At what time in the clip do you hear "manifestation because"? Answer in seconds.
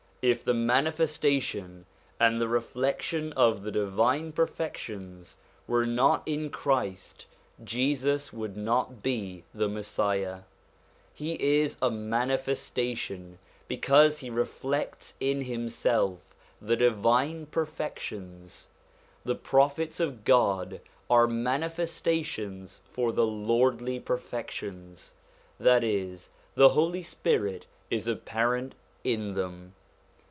11.89-14.19